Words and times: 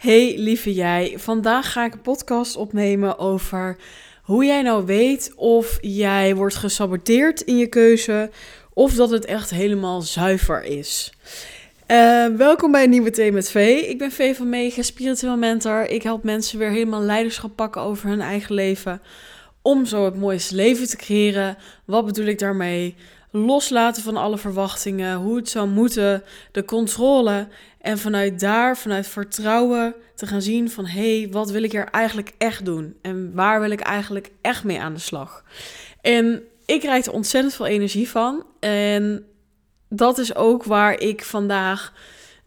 Hey 0.00 0.34
lieve 0.38 0.74
jij, 0.74 1.14
vandaag 1.16 1.72
ga 1.72 1.84
ik 1.84 1.92
een 1.92 2.00
podcast 2.00 2.56
opnemen 2.56 3.18
over 3.18 3.76
hoe 4.22 4.44
jij 4.44 4.62
nou 4.62 4.86
weet 4.86 5.32
of 5.36 5.78
jij 5.80 6.34
wordt 6.34 6.54
gesaboteerd 6.54 7.40
in 7.40 7.58
je 7.58 7.66
keuze 7.66 8.30
of 8.72 8.94
dat 8.94 9.10
het 9.10 9.24
echt 9.24 9.50
helemaal 9.50 10.02
zuiver 10.02 10.64
is. 10.64 11.12
Uh, 11.86 12.26
welkom 12.26 12.72
bij 12.72 12.84
een 12.84 12.90
nieuwe 12.90 13.10
Thee 13.10 13.32
met 13.32 13.50
V. 13.50 13.84
Ik 13.88 13.98
ben 13.98 14.10
V 14.10 14.36
van 14.36 14.48
Mega, 14.48 14.82
spiritueel 14.82 15.36
mentor. 15.36 15.86
Ik 15.86 16.02
help 16.02 16.24
mensen 16.24 16.58
weer 16.58 16.70
helemaal 16.70 17.02
leiderschap 17.02 17.56
pakken 17.56 17.82
over 17.82 18.08
hun 18.08 18.20
eigen 18.20 18.54
leven. 18.54 19.02
Om 19.62 19.84
zo 19.84 20.04
het 20.04 20.16
mooiste 20.16 20.54
leven 20.54 20.88
te 20.88 20.96
creëren. 20.96 21.56
Wat 21.84 22.06
bedoel 22.06 22.26
ik 22.26 22.38
daarmee? 22.38 22.96
Loslaten 23.30 24.02
van 24.02 24.16
alle 24.16 24.38
verwachtingen, 24.38 25.16
hoe 25.16 25.36
het 25.36 25.48
zou 25.48 25.68
moeten, 25.68 26.22
de 26.52 26.64
controle. 26.64 27.48
En 27.80 27.98
vanuit 27.98 28.40
daar, 28.40 28.76
vanuit 28.76 29.06
vertrouwen, 29.06 29.94
te 30.14 30.26
gaan 30.26 30.42
zien 30.42 30.70
van 30.70 30.86
hé, 30.86 31.20
hey, 31.20 31.30
wat 31.30 31.50
wil 31.50 31.62
ik 31.62 31.72
hier 31.72 31.88
eigenlijk 31.90 32.32
echt 32.38 32.64
doen? 32.64 32.96
En 33.02 33.34
waar 33.34 33.60
wil 33.60 33.70
ik 33.70 33.80
eigenlijk 33.80 34.30
echt 34.40 34.64
mee 34.64 34.80
aan 34.80 34.94
de 34.94 35.00
slag? 35.00 35.44
En 36.00 36.42
ik 36.66 36.80
krijg 36.80 37.06
er 37.06 37.12
ontzettend 37.12 37.54
veel 37.54 37.66
energie 37.66 38.08
van. 38.08 38.46
En 38.60 39.24
dat 39.88 40.18
is 40.18 40.34
ook 40.34 40.64
waar 40.64 41.00
ik 41.00 41.24
vandaag, 41.24 41.92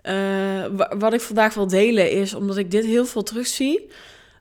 uh, 0.04 0.66
wat 0.98 1.14
ik 1.14 1.22
vandaag 1.22 1.54
wil 1.54 1.68
delen, 1.68 2.12
is 2.12 2.34
omdat 2.34 2.58
ik 2.58 2.72
dit 2.72 2.86
heel 2.86 3.06
veel 3.06 3.24
terugzie. 3.24 3.90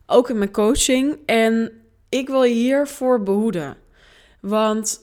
Ook 0.05 0.29
in 0.29 0.37
mijn 0.37 0.51
coaching. 0.51 1.17
En 1.25 1.71
ik 2.09 2.27
wil 2.27 2.43
je 2.43 2.53
hiervoor 2.53 3.23
behoeden. 3.23 3.77
Want 4.39 4.99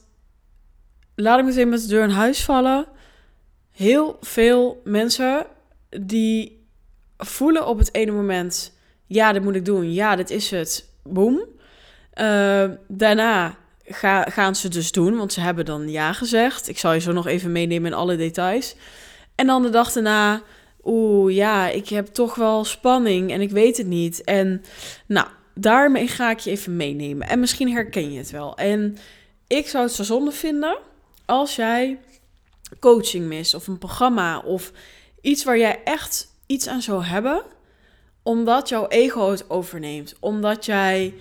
laat 1.20 1.38
ik 1.38 1.44
meteen 1.44 1.68
met 1.68 1.80
de 1.80 1.86
deur 1.86 2.02
in 2.02 2.10
huis 2.10 2.44
vallen. 2.44 2.86
Heel 3.70 4.16
veel 4.20 4.80
mensen 4.84 5.46
die 6.00 6.66
voelen 7.18 7.66
op 7.66 7.78
het 7.78 7.94
ene 7.94 8.10
moment: 8.12 8.72
ja, 9.06 9.32
dit 9.32 9.42
moet 9.42 9.54
ik 9.54 9.64
doen. 9.64 9.92
Ja, 9.92 10.16
dit 10.16 10.30
is 10.30 10.50
het. 10.50 10.88
Boom. 11.02 11.44
Uh, 12.20 12.70
daarna 12.88 13.56
ga, 13.84 14.22
gaan 14.22 14.54
ze 14.56 14.68
dus 14.68 14.92
doen, 14.92 15.16
want 15.16 15.32
ze 15.32 15.40
hebben 15.40 15.64
dan 15.64 15.88
ja 15.88 16.12
gezegd. 16.12 16.68
Ik 16.68 16.78
zal 16.78 16.92
je 16.92 17.00
zo 17.00 17.12
nog 17.12 17.26
even 17.26 17.52
meenemen 17.52 17.90
in 17.90 17.96
alle 17.96 18.16
details. 18.16 18.76
En 19.34 19.46
dan 19.46 19.62
de 19.62 19.70
dag 19.70 19.92
daarna, 19.92 20.42
oeh 20.84 21.34
ja, 21.34 21.68
ik 21.68 21.88
heb 21.88 22.06
toch 22.06 22.34
wel 22.34 22.64
spanning 22.64 23.32
en 23.32 23.40
ik 23.40 23.50
weet 23.50 23.76
het 23.76 23.86
niet. 23.86 24.24
En 24.24 24.64
nou, 25.06 25.26
daarmee 25.54 26.08
ga 26.08 26.30
ik 26.30 26.38
je 26.38 26.50
even 26.50 26.76
meenemen. 26.76 27.28
En 27.28 27.40
misschien 27.40 27.72
herken 27.72 28.12
je 28.12 28.18
het 28.18 28.30
wel. 28.30 28.56
En 28.56 28.96
ik 29.46 29.68
zou 29.68 29.84
het 29.84 29.92
zo 29.92 30.02
zonde 30.02 30.32
vinden 30.32 30.78
als 31.30 31.56
jij 31.56 31.98
coaching 32.80 33.26
mist 33.26 33.54
of 33.54 33.66
een 33.66 33.78
programma 33.78 34.38
of 34.38 34.72
iets 35.20 35.44
waar 35.44 35.58
jij 35.58 35.80
echt 35.84 36.34
iets 36.46 36.68
aan 36.68 36.82
zou 36.82 37.04
hebben, 37.04 37.42
omdat 38.22 38.68
jouw 38.68 38.88
ego 38.88 39.30
het 39.30 39.50
overneemt. 39.50 40.16
Omdat 40.20 40.64
jij 40.64 41.14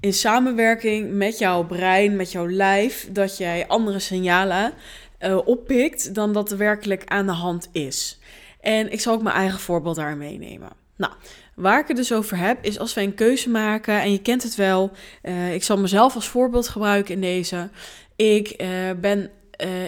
in 0.00 0.12
samenwerking 0.12 1.12
met 1.12 1.38
jouw 1.38 1.64
brein, 1.64 2.16
met 2.16 2.32
jouw 2.32 2.48
lijf, 2.48 3.08
dat 3.10 3.36
jij 3.36 3.66
andere 3.66 3.98
signalen 3.98 4.72
uh, 5.20 5.46
oppikt 5.46 6.14
dan 6.14 6.32
dat 6.32 6.50
er 6.50 6.58
werkelijk 6.58 7.02
aan 7.04 7.26
de 7.26 7.32
hand 7.32 7.68
is. 7.72 8.18
En 8.60 8.92
ik 8.92 9.00
zal 9.00 9.14
ook 9.14 9.22
mijn 9.22 9.36
eigen 9.36 9.60
voorbeeld 9.60 9.96
daar 9.96 10.16
meenemen. 10.16 10.70
Nou, 10.96 11.12
waar 11.54 11.80
ik 11.80 11.88
het 11.88 11.96
dus 11.96 12.12
over 12.12 12.36
heb, 12.36 12.64
is 12.64 12.78
als 12.78 12.94
wij 12.94 13.04
een 13.04 13.14
keuze 13.14 13.50
maken, 13.50 14.00
en 14.00 14.12
je 14.12 14.22
kent 14.22 14.42
het 14.42 14.54
wel, 14.54 14.92
uh, 15.22 15.54
ik 15.54 15.64
zal 15.64 15.78
mezelf 15.78 16.14
als 16.14 16.28
voorbeeld 16.28 16.68
gebruiken 16.68 17.14
in 17.14 17.20
deze. 17.20 17.68
Ik 18.16 18.62
uh, 18.62 18.90
ben, 19.00 19.30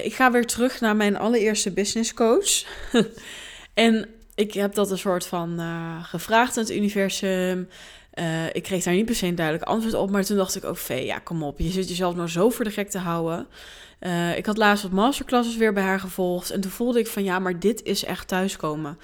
ik 0.03 0.15
ga 0.15 0.31
weer 0.31 0.47
terug 0.47 0.81
naar 0.81 0.97
mijn 0.97 1.17
allereerste 1.17 1.71
business 1.71 2.15
coach. 2.15 2.65
en 3.75 4.09
ik 4.35 4.55
heb 4.55 4.75
dat 4.75 4.91
een 4.91 4.99
soort 4.99 5.27
van 5.27 5.61
gevraagd 6.03 6.57
aan 6.57 6.63
het 6.63 6.73
universum. 6.73 7.69
Ik 8.53 8.63
kreeg 8.63 8.85
daar 8.85 8.95
niet 8.95 9.05
per 9.05 9.15
se 9.15 9.27
een 9.27 9.35
duidelijk 9.35 9.69
antwoord 9.69 9.95
op. 9.95 10.11
Maar 10.11 10.25
toen 10.25 10.37
dacht 10.37 10.57
ik 10.57 10.77
Vee, 10.77 11.05
ja, 11.05 11.19
kom 11.19 11.43
op. 11.43 11.59
Je 11.59 11.71
zit 11.71 11.89
jezelf 11.89 12.15
nou 12.15 12.29
zo 12.29 12.51
voor 12.51 12.65
de 12.65 12.71
gek 12.71 12.91
te 12.91 12.99
houden. 12.99 13.47
Ik 14.37 14.47
had 14.47 14.57
laatst 14.57 14.83
wat 14.83 14.93
masterclasses 14.93 15.57
weer 15.57 15.73
bij 15.73 15.83
haar 15.83 16.01
gevolgd. 16.01 16.51
En 16.51 16.61
toen 16.61 16.71
voelde 16.71 16.99
ik 16.99 17.07
van, 17.07 17.25
ja, 17.25 17.39
maar 17.39 17.59
dit 17.59 17.83
is 17.83 18.05
echt 18.05 18.29
thuiskomen. 18.29 18.99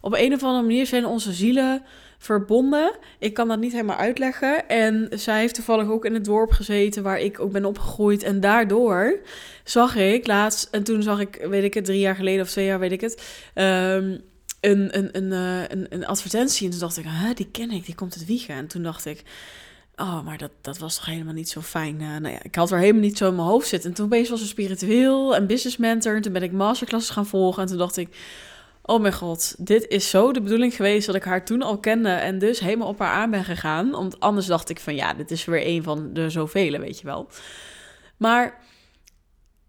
Op 0.00 0.14
een 0.14 0.32
of 0.32 0.42
andere 0.42 0.62
manier 0.62 0.86
zijn 0.86 1.06
onze 1.06 1.32
zielen 1.32 1.82
verbonden. 2.18 2.96
Ik 3.18 3.34
kan 3.34 3.48
dat 3.48 3.58
niet 3.58 3.72
helemaal 3.72 3.96
uitleggen. 3.96 4.68
En 4.68 5.08
zij 5.10 5.40
heeft 5.40 5.54
toevallig 5.54 5.88
ook 5.88 6.04
in 6.04 6.14
het 6.14 6.24
dorp 6.24 6.50
gezeten 6.50 7.02
waar 7.02 7.20
ik 7.20 7.40
ook 7.40 7.52
ben 7.52 7.64
opgegroeid. 7.64 8.22
En 8.22 8.40
daardoor 8.40 9.20
zag 9.64 9.96
ik 9.96 10.26
laatst, 10.26 10.68
en 10.70 10.82
toen 10.82 11.02
zag 11.02 11.20
ik, 11.20 11.46
weet 11.48 11.64
ik 11.64 11.74
het, 11.74 11.84
drie 11.84 12.00
jaar 12.00 12.16
geleden 12.16 12.42
of 12.42 12.50
twee 12.50 12.66
jaar, 12.66 12.78
weet 12.78 12.92
ik 12.92 13.00
het... 13.00 13.40
Um, 13.54 14.20
een, 14.60 14.98
een, 14.98 15.16
een, 15.16 15.32
eh, 15.32 15.68
een, 15.68 15.86
een 15.88 16.06
advertentie. 16.06 16.64
En 16.64 16.70
toen 16.70 16.80
dacht 16.80 16.96
ik, 16.96 17.06
die 17.34 17.48
ken 17.50 17.70
ik, 17.70 17.86
die 17.86 17.94
komt 17.94 18.14
het 18.14 18.24
wiegen. 18.24 18.54
En 18.54 18.66
toen 18.66 18.82
dacht 18.82 19.06
ik, 19.06 19.22
oh, 19.96 20.24
maar 20.24 20.38
dat, 20.38 20.50
dat 20.60 20.78
was 20.78 20.94
toch 20.94 21.06
helemaal 21.06 21.34
niet 21.34 21.48
zo 21.48 21.60
fijn. 21.60 22.00
Uh, 22.00 22.16
nou 22.16 22.34
ja, 22.34 22.42
ik 22.42 22.54
had 22.54 22.70
er 22.70 22.78
helemaal 22.78 23.02
niet 23.02 23.18
zo 23.18 23.28
in 23.28 23.34
mijn 23.34 23.48
hoofd 23.48 23.68
zitten. 23.68 23.90
En 23.90 23.96
toen 23.96 24.06
opeens 24.06 24.28
was 24.28 24.40
ze 24.40 24.46
spiritueel 24.46 25.34
en 25.34 25.46
business 25.46 25.76
mentor. 25.76 26.16
En 26.16 26.22
toen 26.22 26.32
ben 26.32 26.42
ik 26.42 26.52
masterclasses 26.52 27.10
gaan 27.10 27.26
volgen. 27.26 27.62
En 27.62 27.68
toen 27.68 27.78
dacht 27.78 27.96
ik, 27.96 28.08
oh 28.88 29.00
mijn 29.00 29.14
god, 29.14 29.54
dit 29.58 29.88
is 29.88 30.10
zo 30.10 30.32
de 30.32 30.40
bedoeling 30.40 30.74
geweest 30.74 31.06
dat 31.06 31.14
ik 31.14 31.24
haar 31.24 31.44
toen 31.44 31.62
al 31.62 31.78
kende. 31.78 32.08
En 32.08 32.38
dus 32.38 32.60
helemaal 32.60 32.88
op 32.88 32.98
haar 32.98 33.12
aan 33.12 33.30
ben 33.30 33.44
gegaan. 33.44 33.90
Want 33.90 34.20
anders 34.20 34.46
dacht 34.46 34.68
ik 34.68 34.80
van, 34.80 34.94
ja, 34.94 35.14
dit 35.14 35.30
is 35.30 35.44
weer 35.44 35.66
een 35.66 35.82
van 35.82 36.12
de 36.12 36.30
zoveel, 36.30 36.78
weet 36.78 36.98
je 36.98 37.06
wel. 37.06 37.28
Maar... 38.16 38.66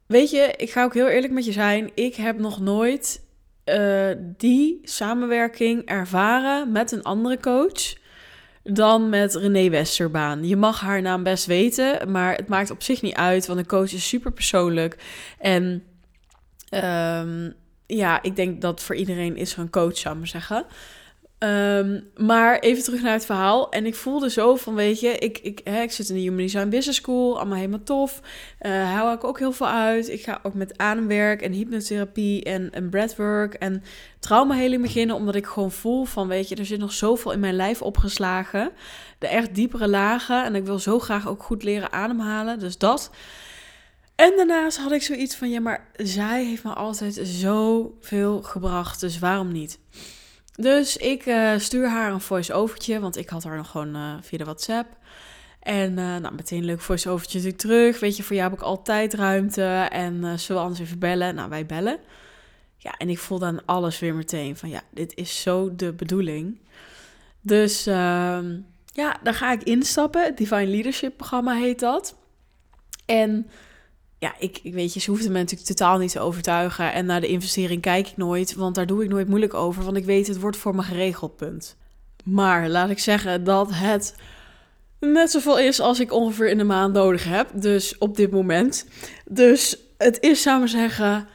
Weet 0.05 0.29
je, 0.29 0.53
ik 0.57 0.71
ga 0.71 0.83
ook 0.83 0.93
heel 0.93 1.07
eerlijk 1.07 1.33
met 1.33 1.45
je 1.45 1.51
zijn. 1.51 1.91
Ik 1.93 2.15
heb 2.15 2.39
nog 2.39 2.59
nooit 2.59 3.21
uh, 3.65 4.09
die 4.37 4.79
samenwerking 4.83 5.85
ervaren 5.85 6.71
met 6.71 6.91
een 6.91 7.03
andere 7.03 7.39
coach 7.39 7.95
dan 8.63 9.09
met 9.09 9.35
René 9.35 9.69
Westerbaan. 9.69 10.47
Je 10.47 10.55
mag 10.55 10.79
haar 10.79 11.01
naam 11.01 11.23
best 11.23 11.45
weten, 11.45 12.11
maar 12.11 12.35
het 12.35 12.47
maakt 12.47 12.71
op 12.71 12.83
zich 12.83 13.01
niet 13.01 13.15
uit, 13.15 13.47
want 13.47 13.59
een 13.59 13.65
coach 13.65 13.93
is 13.93 14.07
super 14.07 14.31
persoonlijk. 14.31 14.97
En 15.39 15.83
um, 16.73 17.53
ja, 17.97 18.21
ik 18.21 18.35
denk 18.35 18.61
dat 18.61 18.81
voor 18.81 18.95
iedereen 18.95 19.37
is 19.37 19.57
er 19.57 19.69
coach, 19.69 19.97
zou 19.97 20.13
ik 20.13 20.19
maar 20.19 20.29
zeggen. 20.29 20.65
Um, 21.39 22.09
maar 22.15 22.59
even 22.59 22.83
terug 22.83 23.01
naar 23.01 23.13
het 23.13 23.25
verhaal. 23.25 23.71
En 23.71 23.85
ik 23.85 23.95
voelde 23.95 24.29
zo 24.29 24.55
van, 24.55 24.75
weet 24.75 24.99
je, 24.99 25.07
ik, 25.07 25.37
ik, 25.37 25.61
hè, 25.63 25.81
ik 25.81 25.91
zit 25.91 26.09
in 26.09 26.15
de 26.15 26.21
Human 26.21 26.37
Design 26.37 26.69
Business 26.69 26.99
School, 26.99 27.37
allemaal 27.37 27.57
helemaal 27.57 27.83
tof. 27.83 28.21
Uh, 28.61 28.93
hou 28.93 29.13
ik 29.13 29.23
ook 29.23 29.39
heel 29.39 29.51
veel 29.51 29.67
uit. 29.67 30.09
Ik 30.09 30.23
ga 30.23 30.39
ook 30.43 30.53
met 30.53 30.77
ademwerk 30.77 31.41
en 31.41 31.51
hypnotherapie 31.51 32.43
en, 32.43 32.71
en 32.71 32.89
breathwork 32.89 33.53
en 33.53 33.83
traumaheling 34.19 34.81
beginnen, 34.81 35.15
omdat 35.15 35.35
ik 35.35 35.45
gewoon 35.45 35.71
voel 35.71 36.05
van, 36.05 36.27
weet 36.27 36.49
je, 36.49 36.55
er 36.55 36.65
zit 36.65 36.79
nog 36.79 36.91
zoveel 36.91 37.31
in 37.31 37.39
mijn 37.39 37.55
lijf 37.55 37.81
opgeslagen. 37.81 38.71
De 39.19 39.27
echt 39.27 39.55
diepere 39.55 39.87
lagen. 39.87 40.43
En 40.43 40.55
ik 40.55 40.65
wil 40.65 40.79
zo 40.79 40.99
graag 40.99 41.27
ook 41.27 41.43
goed 41.43 41.63
leren 41.63 41.91
ademhalen. 41.91 42.59
Dus 42.59 42.77
dat. 42.77 43.11
En 44.19 44.33
daarnaast 44.35 44.77
had 44.77 44.91
ik 44.91 45.01
zoiets 45.01 45.35
van, 45.35 45.49
ja, 45.49 45.59
maar 45.59 45.87
zij 45.95 46.45
heeft 46.45 46.63
me 46.63 46.73
altijd 46.73 47.19
zoveel 47.23 48.41
gebracht, 48.41 48.99
dus 48.99 49.19
waarom 49.19 49.51
niet? 49.51 49.79
Dus 50.55 50.97
ik 50.97 51.25
uh, 51.25 51.57
stuur 51.57 51.89
haar 51.89 52.11
een 52.11 52.21
voice-overtje, 52.21 52.99
want 52.99 53.17
ik 53.17 53.29
had 53.29 53.43
haar 53.43 53.57
nog 53.57 53.69
gewoon 53.69 53.95
uh, 53.95 54.13
via 54.21 54.37
de 54.37 54.43
WhatsApp. 54.43 54.97
En 55.59 55.89
uh, 55.91 56.17
nou, 56.17 56.35
meteen 56.35 56.59
een 56.59 56.65
leuk 56.65 56.81
voice-overtje 56.81 57.37
natuurlijk 57.37 57.61
terug. 57.61 57.99
Weet 57.99 58.17
je, 58.17 58.23
voor 58.23 58.35
jou 58.35 58.49
heb 58.49 58.59
ik 58.59 58.65
altijd 58.65 59.13
ruimte 59.13 59.63
en 59.91 60.39
zullen 60.39 60.61
we 60.61 60.67
anders 60.67 60.79
even 60.79 60.99
bellen? 60.99 61.35
Nou, 61.35 61.49
wij 61.49 61.65
bellen. 61.65 61.99
Ja, 62.77 62.97
en 62.97 63.09
ik 63.09 63.19
voel 63.19 63.39
dan 63.39 63.65
alles 63.65 63.99
weer 63.99 64.15
meteen 64.15 64.57
van, 64.57 64.69
ja, 64.69 64.81
dit 64.93 65.15
is 65.15 65.41
zo 65.41 65.75
de 65.75 65.93
bedoeling. 65.93 66.59
Dus 67.41 67.85
ehm, 67.85 68.59
ja, 68.93 69.19
daar 69.23 69.33
ga 69.33 69.51
ik 69.51 69.63
instappen. 69.63 70.35
Divine 70.35 70.67
Leadership 70.67 71.17
programma 71.17 71.53
heet 71.53 71.79
dat. 71.79 72.15
En 73.05 73.49
ja, 74.19 74.35
ik, 74.39 74.59
ik 74.63 74.73
weet 74.73 74.93
je, 74.93 74.99
ze 74.99 75.09
hoefden 75.09 75.31
me 75.31 75.37
natuurlijk 75.37 75.69
totaal 75.69 75.97
niet 75.97 76.11
te 76.11 76.19
overtuigen. 76.19 76.93
En 76.93 77.05
naar 77.05 77.21
de 77.21 77.27
investering 77.27 77.81
kijk 77.81 78.07
ik 78.07 78.17
nooit, 78.17 78.53
want 78.53 78.75
daar 78.75 78.85
doe 78.85 79.03
ik 79.03 79.09
nooit 79.09 79.27
moeilijk 79.27 79.53
over. 79.53 79.83
Want 79.83 79.97
ik 79.97 80.05
weet, 80.05 80.27
het 80.27 80.39
wordt 80.39 80.57
voor 80.57 80.75
me 80.75 80.81
geregeld, 80.81 81.35
punt. 81.35 81.77
Maar 82.23 82.69
laat 82.69 82.89
ik 82.89 82.99
zeggen 82.99 83.43
dat 83.43 83.69
het 83.73 84.15
net 84.99 85.31
zoveel 85.31 85.59
is 85.59 85.79
als 85.79 85.99
ik 85.99 86.13
ongeveer 86.13 86.49
in 86.49 86.57
de 86.57 86.63
maand 86.63 86.93
nodig 86.93 87.23
heb. 87.23 87.49
Dus 87.53 87.97
op 87.97 88.15
dit 88.15 88.31
moment. 88.31 88.85
Dus 89.25 89.77
het 89.97 90.17
is, 90.19 90.41
samen 90.41 90.69
zeggen, 90.69 91.27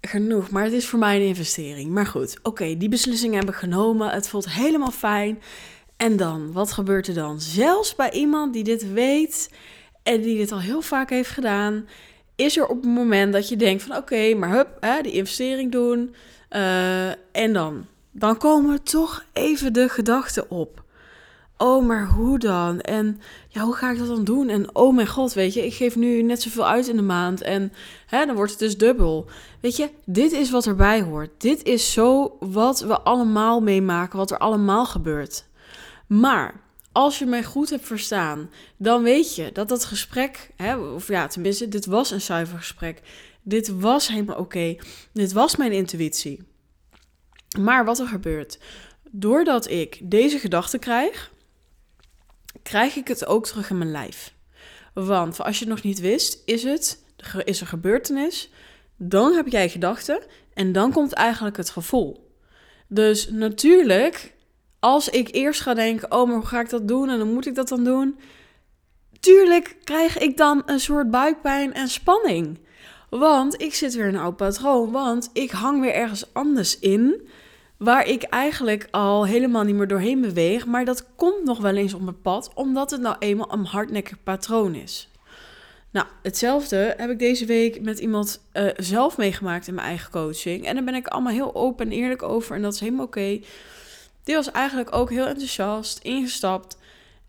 genoeg. 0.00 0.50
Maar 0.50 0.64
het 0.64 0.72
is 0.72 0.86
voor 0.86 0.98
mij 0.98 1.16
een 1.16 1.26
investering. 1.26 1.90
Maar 1.90 2.06
goed, 2.06 2.38
oké, 2.42 2.76
die 2.76 2.88
beslissing 2.88 3.34
heb 3.34 3.48
ik 3.48 3.54
genomen. 3.54 4.10
Het 4.10 4.28
voelt 4.28 4.50
helemaal 4.50 4.90
fijn. 4.90 5.42
En 5.96 6.16
dan, 6.16 6.52
wat 6.52 6.72
gebeurt 6.72 7.06
er 7.06 7.14
dan? 7.14 7.40
Zelfs 7.40 7.94
bij 7.94 8.10
iemand 8.10 8.52
die 8.52 8.64
dit 8.64 8.92
weet 8.92 9.50
en 10.02 10.20
die 10.20 10.36
dit 10.36 10.52
al 10.52 10.60
heel 10.60 10.82
vaak 10.82 11.10
heeft 11.10 11.30
gedaan 11.30 11.86
is 12.40 12.56
er 12.56 12.66
op 12.66 12.76
het 12.76 12.90
moment 12.90 13.32
dat 13.32 13.48
je 13.48 13.56
denkt 13.56 13.82
van 13.82 13.96
oké, 13.96 14.34
maar 14.34 14.50
hup, 14.50 14.68
hè, 14.80 15.02
die 15.02 15.12
investering 15.12 15.72
doen. 15.72 16.14
Uh, 16.50 17.08
en 17.32 17.52
dan, 17.52 17.86
dan 18.10 18.36
komen 18.36 18.82
toch 18.82 19.24
even 19.32 19.72
de 19.72 19.88
gedachten 19.88 20.50
op. 20.50 20.82
oh, 21.56 21.86
maar 21.86 22.06
hoe 22.06 22.38
dan? 22.38 22.80
En 22.80 23.20
ja, 23.48 23.62
hoe 23.62 23.74
ga 23.74 23.90
ik 23.90 23.98
dat 23.98 24.06
dan 24.06 24.24
doen? 24.24 24.48
En 24.48 24.74
oh 24.74 24.94
mijn 24.94 25.06
god, 25.06 25.32
weet 25.32 25.54
je, 25.54 25.66
ik 25.66 25.74
geef 25.74 25.96
nu 25.96 26.22
net 26.22 26.42
zoveel 26.42 26.66
uit 26.66 26.88
in 26.88 26.96
de 26.96 27.02
maand. 27.02 27.42
En 27.42 27.72
hè, 28.06 28.26
dan 28.26 28.34
wordt 28.34 28.50
het 28.50 28.60
dus 28.60 28.78
dubbel. 28.78 29.26
Weet 29.60 29.76
je, 29.76 29.90
dit 30.04 30.32
is 30.32 30.50
wat 30.50 30.66
erbij 30.66 31.02
hoort. 31.02 31.30
Dit 31.38 31.62
is 31.62 31.92
zo 31.92 32.36
wat 32.40 32.80
we 32.80 33.00
allemaal 33.00 33.60
meemaken, 33.60 34.18
wat 34.18 34.30
er 34.30 34.38
allemaal 34.38 34.86
gebeurt. 34.86 35.44
Maar 36.06 36.60
als 36.92 37.18
je 37.18 37.26
mij 37.26 37.44
goed 37.44 37.70
hebt 37.70 37.86
verstaan, 37.86 38.50
dan 38.76 39.02
weet 39.02 39.34
je 39.34 39.52
dat 39.52 39.68
dat 39.68 39.84
gesprek, 39.84 40.50
hè, 40.56 40.76
of 40.76 41.08
ja, 41.08 41.26
tenminste, 41.26 41.68
dit 41.68 41.86
was 41.86 42.10
een 42.10 42.20
zuiver 42.20 42.58
gesprek. 42.58 43.00
Dit 43.42 43.68
was 43.68 44.08
helemaal 44.08 44.36
oké. 44.36 44.76
Dit 45.12 45.32
was 45.32 45.56
mijn 45.56 45.72
intuïtie. 45.72 46.42
Maar 47.58 47.84
wat 47.84 47.98
er 47.98 48.06
gebeurt, 48.06 48.58
doordat 49.10 49.70
ik 49.70 49.98
deze 50.02 50.38
gedachte 50.38 50.78
krijg, 50.78 51.32
krijg 52.62 52.96
ik 52.96 53.08
het 53.08 53.26
ook 53.26 53.46
terug 53.46 53.70
in 53.70 53.78
mijn 53.78 53.90
lijf. 53.90 54.34
Want 54.94 55.40
als 55.40 55.58
je 55.58 55.64
het 55.64 55.74
nog 55.74 55.82
niet 55.82 56.00
wist, 56.00 56.42
is 56.44 56.62
het 56.62 57.04
is 57.44 57.60
er 57.60 57.66
gebeurtenis, 57.66 58.50
dan 58.96 59.32
heb 59.32 59.48
jij 59.48 59.68
gedachten 59.68 60.22
en 60.54 60.72
dan 60.72 60.92
komt 60.92 61.12
eigenlijk 61.12 61.56
het 61.56 61.70
gevoel. 61.70 62.34
Dus 62.88 63.28
natuurlijk, 63.28 64.34
als 64.80 65.08
ik 65.08 65.28
eerst 65.34 65.60
ga 65.60 65.74
denken, 65.74 66.12
oh, 66.12 66.26
maar 66.26 66.36
hoe 66.36 66.46
ga 66.46 66.60
ik 66.60 66.70
dat 66.70 66.88
doen 66.88 67.08
en 67.08 67.18
dan 67.18 67.32
moet 67.32 67.46
ik 67.46 67.54
dat 67.54 67.68
dan 67.68 67.84
doen, 67.84 68.18
tuurlijk 69.20 69.76
krijg 69.84 70.18
ik 70.18 70.36
dan 70.36 70.62
een 70.66 70.80
soort 70.80 71.10
buikpijn 71.10 71.74
en 71.74 71.88
spanning. 71.88 72.58
Want 73.10 73.60
ik 73.60 73.74
zit 73.74 73.94
weer 73.94 74.06
in 74.06 74.14
een 74.14 74.20
oud 74.20 74.36
patroon, 74.36 74.90
want 74.90 75.30
ik 75.32 75.50
hang 75.50 75.80
weer 75.80 75.94
ergens 75.94 76.34
anders 76.34 76.78
in 76.78 77.28
waar 77.76 78.06
ik 78.06 78.22
eigenlijk 78.22 78.88
al 78.90 79.26
helemaal 79.26 79.64
niet 79.64 79.74
meer 79.74 79.88
doorheen 79.88 80.20
beweeg. 80.20 80.66
Maar 80.66 80.84
dat 80.84 81.06
komt 81.16 81.44
nog 81.44 81.58
wel 81.58 81.76
eens 81.76 81.94
op 81.94 82.00
mijn 82.00 82.20
pad, 82.20 82.50
omdat 82.54 82.90
het 82.90 83.00
nou 83.00 83.16
eenmaal 83.18 83.52
een 83.52 83.64
hardnekkig 83.64 84.22
patroon 84.22 84.74
is. 84.74 85.08
Nou, 85.90 86.06
hetzelfde 86.22 86.94
heb 86.96 87.10
ik 87.10 87.18
deze 87.18 87.46
week 87.46 87.80
met 87.80 87.98
iemand 87.98 88.40
uh, 88.52 88.68
zelf 88.76 89.16
meegemaakt 89.16 89.68
in 89.68 89.74
mijn 89.74 89.86
eigen 89.86 90.10
coaching. 90.10 90.66
En 90.66 90.74
daar 90.74 90.84
ben 90.84 90.94
ik 90.94 91.06
allemaal 91.06 91.32
heel 91.32 91.54
open 91.54 91.86
en 91.86 91.92
eerlijk 91.92 92.22
over 92.22 92.56
en 92.56 92.62
dat 92.62 92.74
is 92.74 92.80
helemaal 92.80 93.04
oké. 93.04 93.40
Die 94.24 94.34
was 94.34 94.50
eigenlijk 94.50 94.94
ook 94.94 95.10
heel 95.10 95.26
enthousiast, 95.26 95.98
ingestapt. 95.98 96.78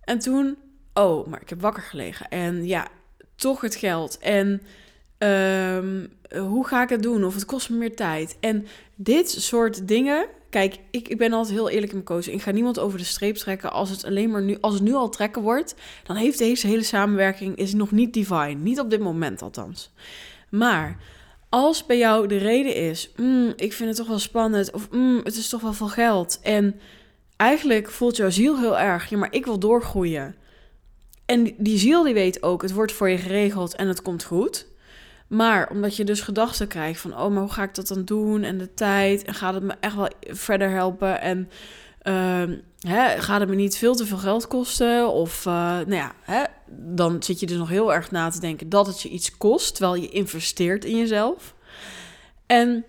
En 0.01 0.19
toen, 0.19 0.57
oh, 0.93 1.27
maar 1.27 1.41
ik 1.41 1.49
heb 1.49 1.61
wakker 1.61 1.83
gelegen. 1.83 2.29
En 2.29 2.65
ja, 2.65 2.87
toch 3.35 3.61
het 3.61 3.75
geld. 3.75 4.17
En 4.17 4.61
um, 5.17 6.13
hoe 6.47 6.67
ga 6.67 6.83
ik 6.83 6.89
het 6.89 7.03
doen? 7.03 7.23
Of 7.23 7.33
het 7.33 7.45
kost 7.45 7.69
me 7.69 7.77
meer 7.77 7.95
tijd. 7.95 8.37
En 8.39 8.67
dit 8.95 9.29
soort 9.29 9.87
dingen 9.87 10.27
Kijk, 10.51 10.79
ik, 10.89 11.07
ik 11.07 11.17
ben 11.17 11.33
altijd 11.33 11.55
heel 11.55 11.69
eerlijk 11.69 11.91
in 11.91 11.93
mijn 11.93 12.07
coaching. 12.07 12.35
Ik 12.35 12.41
ga 12.41 12.51
niemand 12.51 12.79
over 12.79 12.97
de 12.97 13.03
streep 13.03 13.35
trekken. 13.35 13.71
Als 13.71 13.89
het 13.89 14.05
alleen 14.05 14.31
maar 14.31 14.41
nu, 14.41 14.57
als 14.61 14.73
het 14.73 14.83
nu 14.83 14.93
al 14.93 15.09
trekken 15.09 15.41
wordt, 15.41 15.75
dan 16.03 16.15
heeft 16.15 16.37
deze 16.37 16.67
hele 16.67 16.83
samenwerking 16.83 17.55
is 17.55 17.73
nog 17.73 17.91
niet 17.91 18.13
divine. 18.13 18.53
Niet 18.53 18.79
op 18.79 18.89
dit 18.89 18.99
moment 18.99 19.41
althans. 19.41 19.91
Maar 20.49 20.97
als 21.51 21.85
bij 21.85 21.97
jou 21.97 22.27
de 22.27 22.37
reden 22.37 22.75
is, 22.75 23.11
mm, 23.15 23.53
ik 23.55 23.73
vind 23.73 23.89
het 23.89 23.97
toch 23.97 24.07
wel 24.07 24.19
spannend, 24.19 24.71
of 24.71 24.89
mm, 24.91 25.21
het 25.23 25.35
is 25.35 25.49
toch 25.49 25.61
wel 25.61 25.73
veel 25.73 25.87
geld. 25.87 26.39
En 26.41 26.79
eigenlijk 27.35 27.89
voelt 27.89 28.15
jouw 28.15 28.29
ziel 28.29 28.59
heel 28.59 28.79
erg, 28.79 29.11
maar 29.11 29.33
ik 29.33 29.45
wil 29.45 29.59
doorgroeien. 29.59 30.35
En 31.25 31.53
die 31.57 31.77
ziel 31.77 32.03
die 32.03 32.13
weet 32.13 32.43
ook, 32.43 32.61
het 32.61 32.71
wordt 32.71 32.91
voor 32.91 33.09
je 33.09 33.17
geregeld 33.17 33.75
en 33.75 33.87
het 33.87 34.01
komt 34.01 34.23
goed. 34.23 34.67
Maar 35.27 35.69
omdat 35.69 35.95
je 35.95 36.03
dus 36.03 36.21
gedachten 36.21 36.67
krijgt 36.67 37.01
van, 37.01 37.17
oh, 37.17 37.27
maar 37.27 37.41
hoe 37.41 37.51
ga 37.51 37.63
ik 37.63 37.75
dat 37.75 37.87
dan 37.87 38.05
doen? 38.05 38.43
En 38.43 38.57
de 38.57 38.73
tijd, 38.73 39.23
en 39.23 39.33
gaat 39.33 39.53
het 39.53 39.63
me 39.63 39.73
echt 39.79 39.95
wel 39.95 40.09
verder 40.19 40.69
helpen? 40.69 41.21
En 41.21 41.49
hè, 42.79 43.21
gaat 43.21 43.39
het 43.39 43.49
me 43.49 43.55
niet 43.55 43.77
veel 43.77 43.95
te 43.95 44.05
veel 44.05 44.17
geld 44.17 44.47
kosten? 44.47 45.11
Of, 45.11 45.45
uh, 45.45 45.53
nou 45.53 45.93
ja, 45.93 46.11
hè, 46.21 46.43
dan 46.71 47.23
zit 47.23 47.39
je 47.39 47.45
dus 47.45 47.57
nog 47.57 47.69
heel 47.69 47.93
erg 47.93 48.11
na 48.11 48.29
te 48.29 48.39
denken 48.39 48.69
dat 48.69 48.87
het 48.87 49.01
je 49.01 49.09
iets 49.09 49.37
kost, 49.37 49.75
terwijl 49.75 50.01
je 50.01 50.09
investeert 50.09 50.85
in 50.85 50.97
jezelf. 50.97 51.55
En 52.45 52.85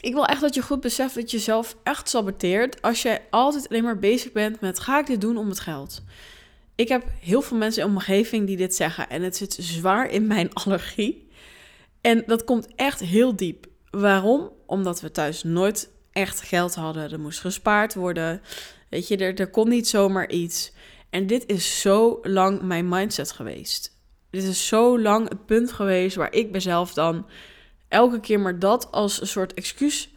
ik 0.00 0.12
wil 0.12 0.26
echt 0.26 0.40
dat 0.40 0.54
je 0.54 0.62
goed 0.62 0.80
beseft 0.80 1.14
dat 1.14 1.30
je 1.30 1.36
jezelf 1.36 1.76
echt 1.82 2.08
saboteert 2.08 2.82
als 2.82 3.02
je 3.02 3.20
altijd 3.30 3.68
alleen 3.68 3.82
maar 3.82 3.98
bezig 3.98 4.32
bent 4.32 4.60
met, 4.60 4.78
ga 4.78 4.98
ik 4.98 5.06
dit 5.06 5.20
doen 5.20 5.36
om 5.36 5.48
het 5.48 5.60
geld? 5.60 6.02
Ik 6.74 6.88
heb 6.88 7.04
heel 7.20 7.42
veel 7.42 7.56
mensen 7.56 7.82
in 7.82 7.88
mijn 7.92 7.98
omgeving 7.98 8.46
die 8.46 8.56
dit 8.56 8.74
zeggen 8.74 9.08
en 9.08 9.22
het 9.22 9.36
zit 9.36 9.56
zwaar 9.60 10.10
in 10.10 10.26
mijn 10.26 10.54
allergie. 10.64 11.28
En 12.00 12.22
dat 12.26 12.44
komt 12.44 12.68
echt 12.76 13.00
heel 13.00 13.36
diep. 13.36 13.66
Waarom? 13.90 14.50
Omdat 14.66 15.00
we 15.00 15.10
thuis 15.10 15.42
nooit 15.42 15.90
echt 16.12 16.42
geld 16.42 16.74
hadden. 16.74 17.12
Er 17.12 17.20
moest 17.20 17.40
gespaard 17.40 17.94
worden. 17.94 18.42
Weet 18.88 19.08
je, 19.08 19.16
er, 19.16 19.34
er 19.34 19.50
kon 19.50 19.68
niet 19.68 19.88
zomaar 19.88 20.30
iets. 20.30 20.72
En 21.10 21.26
dit 21.26 21.46
is 21.46 21.80
zo 21.80 22.18
lang 22.22 22.62
mijn 22.62 22.88
mindset 22.88 23.32
geweest. 23.32 23.96
Dit 24.30 24.42
is 24.42 24.66
zo 24.66 25.00
lang 25.00 25.28
het 25.28 25.46
punt 25.46 25.72
geweest 25.72 26.16
waar 26.16 26.32
ik 26.32 26.50
mezelf 26.50 26.92
dan 26.92 27.26
elke 27.88 28.20
keer 28.20 28.40
maar 28.40 28.58
dat 28.58 28.88
als 28.90 29.20
een 29.20 29.26
soort 29.26 29.54
excuus. 29.54 30.10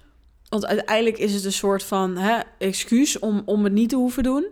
Want 0.49 0.65
uiteindelijk 0.65 1.17
is 1.17 1.33
het 1.33 1.45
een 1.45 1.51
soort 1.51 1.83
van 1.83 2.17
hè, 2.17 2.39
excuus 2.57 3.19
om, 3.19 3.41
om 3.45 3.63
het 3.63 3.73
niet 3.73 3.89
te 3.89 3.95
hoeven 3.95 4.23
doen. 4.23 4.47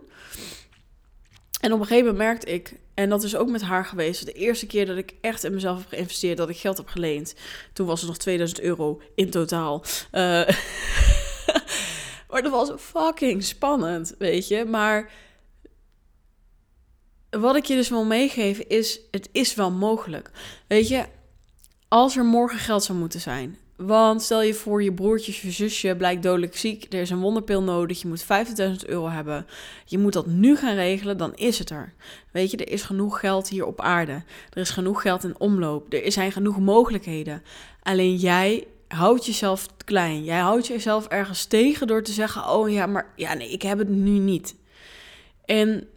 En 1.60 1.72
op 1.72 1.80
een 1.80 1.86
gegeven 1.86 2.06
moment 2.06 2.24
merkte 2.24 2.46
ik, 2.46 2.78
en 2.94 3.08
dat 3.08 3.22
is 3.22 3.36
ook 3.36 3.48
met 3.48 3.62
haar 3.62 3.84
geweest, 3.84 4.26
de 4.26 4.32
eerste 4.32 4.66
keer 4.66 4.86
dat 4.86 4.96
ik 4.96 5.14
echt 5.20 5.44
in 5.44 5.54
mezelf 5.54 5.78
heb 5.78 5.88
geïnvesteerd, 5.88 6.36
dat 6.36 6.48
ik 6.48 6.56
geld 6.56 6.76
heb 6.76 6.88
geleend. 6.88 7.34
Toen 7.72 7.86
was 7.86 8.00
het 8.00 8.08
nog 8.08 8.18
2000 8.18 8.60
euro 8.60 9.00
in 9.14 9.30
totaal. 9.30 9.84
Uh, 10.12 10.48
maar 12.30 12.42
dat 12.42 12.50
was 12.50 12.72
fucking 12.78 13.44
spannend, 13.44 14.14
weet 14.18 14.48
je. 14.48 14.64
Maar 14.64 15.10
wat 17.30 17.56
ik 17.56 17.64
je 17.64 17.74
dus 17.74 17.88
wil 17.88 18.04
meegeven 18.04 18.68
is, 18.68 19.00
het 19.10 19.28
is 19.32 19.54
wel 19.54 19.70
mogelijk. 19.70 20.30
Weet 20.66 20.88
je, 20.88 21.04
als 21.88 22.16
er 22.16 22.24
morgen 22.24 22.58
geld 22.58 22.84
zou 22.84 22.98
moeten 22.98 23.20
zijn, 23.20 23.58
want 23.76 24.22
stel 24.22 24.42
je 24.42 24.54
voor, 24.54 24.82
je 24.82 24.92
broertje 24.92 25.32
of 25.32 25.38
je 25.38 25.50
zusje 25.50 25.94
blijkt 25.96 26.22
dodelijk 26.22 26.56
ziek. 26.56 26.92
Er 26.92 27.00
is 27.00 27.10
een 27.10 27.20
wonderpil 27.20 27.62
nodig. 27.62 28.00
Je 28.00 28.08
moet 28.08 28.24
50.000 28.24 28.28
euro 28.86 29.08
hebben. 29.08 29.46
Je 29.84 29.98
moet 29.98 30.12
dat 30.12 30.26
nu 30.26 30.56
gaan 30.56 30.74
regelen, 30.74 31.16
dan 31.16 31.34
is 31.34 31.58
het 31.58 31.70
er. 31.70 31.92
Weet 32.32 32.50
je, 32.50 32.56
er 32.56 32.72
is 32.72 32.82
genoeg 32.82 33.20
geld 33.20 33.48
hier 33.48 33.66
op 33.66 33.80
aarde. 33.80 34.22
Er 34.50 34.60
is 34.60 34.70
genoeg 34.70 35.02
geld 35.02 35.24
in 35.24 35.38
omloop. 35.38 35.92
Er 35.92 36.12
zijn 36.12 36.32
genoeg 36.32 36.58
mogelijkheden. 36.58 37.42
Alleen 37.82 38.16
jij 38.16 38.66
houdt 38.88 39.26
jezelf 39.26 39.66
klein. 39.84 40.24
Jij 40.24 40.38
houdt 40.38 40.66
jezelf 40.66 41.06
ergens 41.06 41.44
tegen 41.44 41.86
door 41.86 42.02
te 42.02 42.12
zeggen: 42.12 42.48
Oh 42.48 42.70
ja, 42.70 42.86
maar 42.86 43.12
ja, 43.16 43.34
nee, 43.34 43.50
ik 43.50 43.62
heb 43.62 43.78
het 43.78 43.88
nu 43.88 44.18
niet. 44.18 44.54
En 45.44 45.88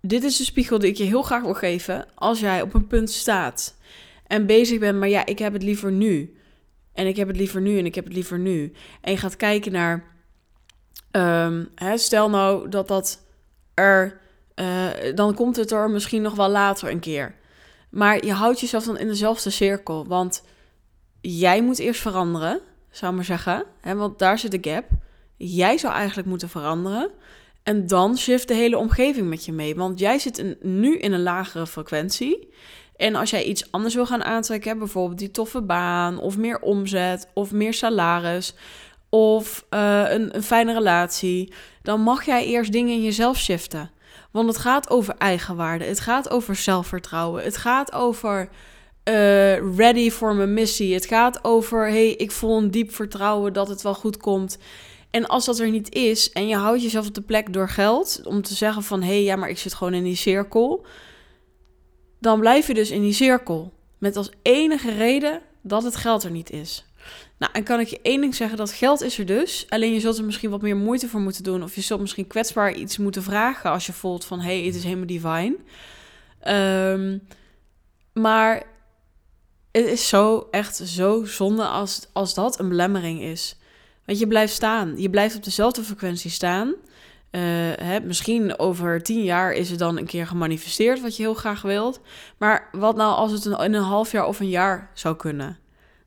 dit 0.00 0.24
is 0.24 0.36
de 0.36 0.44
spiegel 0.44 0.78
die 0.78 0.90
ik 0.90 0.96
je 0.96 1.04
heel 1.04 1.22
graag 1.22 1.42
wil 1.42 1.54
geven. 1.54 2.06
Als 2.14 2.40
jij 2.40 2.62
op 2.62 2.74
een 2.74 2.86
punt 2.86 3.10
staat 3.10 3.76
en 4.26 4.46
bezig 4.46 4.78
bent, 4.78 4.98
maar 4.98 5.08
ja, 5.08 5.26
ik 5.26 5.38
heb 5.38 5.52
het 5.52 5.62
liever 5.62 5.92
nu. 5.92 6.36
En 6.92 7.06
ik 7.06 7.16
heb 7.16 7.28
het 7.28 7.36
liever 7.36 7.60
nu 7.60 7.78
en 7.78 7.86
ik 7.86 7.94
heb 7.94 8.04
het 8.04 8.14
liever 8.14 8.38
nu. 8.38 8.72
En 9.00 9.12
je 9.12 9.18
gaat 9.18 9.36
kijken 9.36 9.72
naar. 9.72 10.04
Ehm, 11.10 11.64
hè, 11.74 11.98
stel 11.98 12.30
nou 12.30 12.68
dat 12.68 12.88
dat 12.88 13.26
er. 13.74 14.20
Uh, 14.54 14.86
dan 15.14 15.34
komt 15.34 15.56
het 15.56 15.70
er 15.70 15.90
misschien 15.90 16.22
nog 16.22 16.34
wel 16.34 16.48
later 16.48 16.90
een 16.90 17.00
keer. 17.00 17.34
Maar 17.90 18.24
je 18.24 18.32
houdt 18.32 18.60
jezelf 18.60 18.84
dan 18.84 18.98
in 18.98 19.06
dezelfde 19.06 19.50
cirkel. 19.50 20.06
Want 20.06 20.42
jij 21.36 21.62
moet 21.62 21.78
eerst 21.78 22.00
veranderen, 22.00 22.60
zou 22.90 23.10
ik 23.10 23.16
maar 23.16 23.26
zeggen. 23.26 23.64
Hè, 23.80 23.94
want 23.94 24.18
daar 24.18 24.38
zit 24.38 24.50
de 24.50 24.70
gap. 24.70 24.84
Jij 25.36 25.78
zou 25.78 25.94
eigenlijk 25.94 26.28
moeten 26.28 26.48
veranderen. 26.48 27.10
En 27.62 27.86
dan 27.86 28.18
shift 28.18 28.48
de 28.48 28.54
hele 28.54 28.78
omgeving 28.78 29.28
met 29.28 29.44
je 29.44 29.52
mee. 29.52 29.74
Want 29.74 29.98
jij 29.98 30.18
zit 30.18 30.56
nu 30.62 30.98
in 30.98 31.12
een 31.12 31.22
lagere 31.22 31.66
frequentie. 31.66 32.48
En 32.96 33.14
als 33.14 33.30
jij 33.30 33.44
iets 33.44 33.72
anders 33.72 33.94
wil 33.94 34.06
gaan 34.06 34.24
aantrekken, 34.24 34.78
bijvoorbeeld 34.78 35.18
die 35.18 35.30
toffe 35.30 35.62
baan, 35.62 36.18
of 36.18 36.36
meer 36.36 36.60
omzet, 36.60 37.28
of 37.34 37.52
meer 37.52 37.74
salaris, 37.74 38.54
of 39.08 39.64
uh, 39.70 40.10
een, 40.10 40.36
een 40.36 40.42
fijne 40.42 40.72
relatie, 40.72 41.52
dan 41.82 42.00
mag 42.00 42.24
jij 42.24 42.44
eerst 42.44 42.72
dingen 42.72 42.94
in 42.94 43.02
jezelf 43.02 43.38
shiften. 43.38 43.90
Want 44.30 44.48
het 44.48 44.58
gaat 44.58 44.90
over 44.90 45.14
eigenwaarde, 45.18 45.84
het 45.84 46.00
gaat 46.00 46.30
over 46.30 46.56
zelfvertrouwen, 46.56 47.44
het 47.44 47.56
gaat 47.56 47.92
over 47.92 48.48
uh, 49.08 49.76
ready 49.76 50.10
voor 50.10 50.34
mijn 50.34 50.54
missie, 50.54 50.94
het 50.94 51.06
gaat 51.06 51.44
over 51.44 51.88
hey, 51.88 52.10
ik 52.10 52.30
voel 52.30 52.58
een 52.58 52.70
diep 52.70 52.94
vertrouwen 52.94 53.52
dat 53.52 53.68
het 53.68 53.82
wel 53.82 53.94
goed 53.94 54.16
komt. 54.16 54.58
En 55.10 55.26
als 55.26 55.44
dat 55.44 55.58
er 55.58 55.70
niet 55.70 55.94
is 55.94 56.32
en 56.32 56.48
je 56.48 56.56
houdt 56.56 56.82
jezelf 56.82 57.06
op 57.06 57.14
de 57.14 57.20
plek 57.20 57.52
door 57.52 57.68
geld, 57.68 58.20
om 58.24 58.42
te 58.42 58.54
zeggen 58.54 58.82
van 58.82 59.02
hé, 59.02 59.08
hey, 59.08 59.22
ja, 59.22 59.36
maar 59.36 59.48
ik 59.48 59.58
zit 59.58 59.74
gewoon 59.74 59.94
in 59.94 60.04
die 60.04 60.16
cirkel 60.16 60.86
dan 62.20 62.40
blijf 62.40 62.66
je 62.66 62.74
dus 62.74 62.90
in 62.90 63.02
die 63.02 63.12
cirkel. 63.12 63.72
Met 63.98 64.16
als 64.16 64.30
enige 64.42 64.92
reden 64.92 65.40
dat 65.62 65.82
het 65.82 65.96
geld 65.96 66.24
er 66.24 66.30
niet 66.30 66.50
is. 66.50 66.86
Nou, 67.38 67.52
en 67.52 67.64
kan 67.64 67.80
ik 67.80 67.88
je 67.88 67.98
één 68.02 68.20
ding 68.20 68.34
zeggen, 68.34 68.56
dat 68.56 68.72
geld 68.72 69.02
is 69.02 69.18
er 69.18 69.26
dus. 69.26 69.66
Alleen 69.68 69.92
je 69.92 70.00
zult 70.00 70.18
er 70.18 70.24
misschien 70.24 70.50
wat 70.50 70.62
meer 70.62 70.76
moeite 70.76 71.08
voor 71.08 71.20
moeten 71.20 71.42
doen. 71.42 71.62
Of 71.62 71.74
je 71.74 71.80
zult 71.80 72.00
misschien 72.00 72.26
kwetsbaar 72.26 72.74
iets 72.74 72.98
moeten 72.98 73.22
vragen 73.22 73.70
als 73.70 73.86
je 73.86 73.92
voelt 73.92 74.24
van... 74.24 74.40
hé, 74.40 74.56
hey, 74.56 74.66
het 74.66 74.74
is 74.74 74.84
helemaal 74.84 75.06
divine. 75.06 75.56
Um, 76.48 77.22
maar 78.12 78.62
het 79.78 79.92
is 79.92 80.08
zo, 80.08 80.48
echt 80.50 80.76
zo 80.76 81.24
zonde 81.24 81.64
als, 81.64 82.06
als 82.12 82.34
dat 82.34 82.58
een 82.58 82.68
belemmering 82.68 83.22
is. 83.22 83.56
Want 84.04 84.18
je 84.18 84.26
blijft 84.26 84.52
staan. 84.52 84.94
Je 84.96 85.10
blijft 85.10 85.36
op 85.36 85.44
dezelfde 85.44 85.82
frequentie 85.82 86.30
staan. 86.30 86.74
hè, 87.30 88.00
misschien 88.00 88.58
over 88.58 89.02
tien 89.02 89.24
jaar 89.24 89.52
is 89.52 89.70
het 89.70 89.78
dan 89.78 89.98
een 89.98 90.06
keer 90.06 90.26
gemanifesteerd 90.26 91.00
wat 91.00 91.16
je 91.16 91.22
heel 91.22 91.34
graag 91.34 91.62
wilt. 91.62 92.00
Maar 92.38 92.68
wat 92.72 92.96
nou 92.96 93.14
als 93.14 93.32
het 93.32 93.44
in 93.44 93.74
een 93.74 93.74
half 93.74 94.12
jaar 94.12 94.26
of 94.26 94.40
een 94.40 94.48
jaar 94.48 94.90
zou 94.94 95.16
kunnen? 95.16 95.58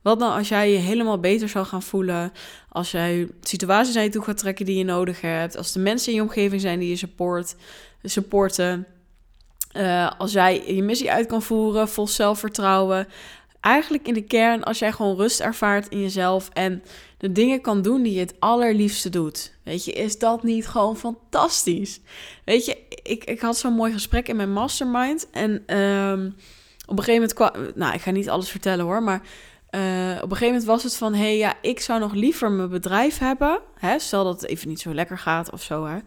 Wat 0.01 0.19
nou 0.19 0.37
als 0.37 0.49
jij 0.49 0.71
je 0.71 0.77
helemaal 0.77 1.19
beter 1.19 1.49
zou 1.49 1.65
gaan 1.65 1.81
voelen? 1.81 2.31
Als 2.69 2.91
jij 2.91 3.27
situaties 3.41 3.95
naar 3.95 4.03
je 4.03 4.09
toe 4.09 4.23
gaat 4.23 4.37
trekken 4.37 4.65
die 4.65 4.77
je 4.77 4.83
nodig 4.83 5.21
hebt? 5.21 5.57
Als 5.57 5.71
de 5.71 5.79
mensen 5.79 6.09
in 6.11 6.15
je 6.15 6.23
omgeving 6.23 6.61
zijn 6.61 6.79
die 6.79 6.89
je 6.89 6.95
support, 6.95 7.55
supporten? 8.03 8.87
Uh, 9.77 10.11
als 10.17 10.31
jij 10.31 10.73
je 10.75 10.83
missie 10.83 11.11
uit 11.11 11.27
kan 11.27 11.41
voeren, 11.41 11.89
vol 11.89 12.07
zelfvertrouwen. 12.07 13.07
Eigenlijk 13.61 14.07
in 14.07 14.13
de 14.13 14.21
kern, 14.21 14.63
als 14.63 14.79
jij 14.79 14.91
gewoon 14.91 15.15
rust 15.15 15.39
ervaart 15.39 15.87
in 15.87 16.01
jezelf 16.01 16.49
en 16.53 16.83
de 17.17 17.31
dingen 17.31 17.61
kan 17.61 17.81
doen 17.81 18.01
die 18.01 18.13
je 18.13 18.19
het 18.19 18.35
allerliefste 18.39 19.09
doet. 19.09 19.53
Weet 19.63 19.85
je, 19.85 19.91
is 19.91 20.19
dat 20.19 20.43
niet 20.43 20.67
gewoon 20.67 20.97
fantastisch? 20.97 21.99
Weet 22.45 22.65
je, 22.65 22.77
ik, 23.03 23.23
ik 23.23 23.39
had 23.39 23.57
zo'n 23.57 23.73
mooi 23.73 23.91
gesprek 23.93 24.27
in 24.27 24.35
mijn 24.35 24.53
mastermind. 24.53 25.29
En 25.31 25.77
um, 25.77 26.35
op 26.85 26.97
een 26.97 27.03
gegeven 27.03 27.13
moment 27.13 27.33
kwam. 27.33 27.51
Nou, 27.75 27.93
ik 27.93 28.01
ga 28.01 28.11
niet 28.11 28.29
alles 28.29 28.49
vertellen 28.49 28.85
hoor. 28.85 29.03
Maar 29.03 29.21
uh, 29.71 30.15
op 30.15 30.31
een 30.31 30.37
gegeven 30.37 30.45
moment 30.45 30.63
was 30.63 30.83
het 30.83 30.95
van: 30.95 31.13
hé, 31.13 31.19
hey, 31.19 31.37
ja, 31.37 31.53
ik 31.61 31.79
zou 31.79 31.99
nog 31.99 32.13
liever 32.13 32.51
mijn 32.51 32.69
bedrijf 32.69 33.17
hebben. 33.17 33.59
Hè, 33.75 33.99
stel 33.99 34.23
dat 34.23 34.41
het 34.41 34.49
even 34.49 34.67
niet 34.67 34.81
zo 34.81 34.93
lekker 34.93 35.17
gaat 35.17 35.51
of 35.51 35.61
zo. 35.61 35.85
Hè, 35.85 35.97